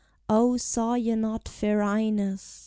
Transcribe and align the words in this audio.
O 0.27 0.57
saw 0.57 0.95
ye 0.95 1.13
not 1.13 1.47
fair 1.47 1.81
Ines? 1.83 2.59